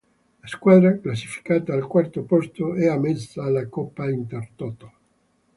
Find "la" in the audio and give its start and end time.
0.41-0.47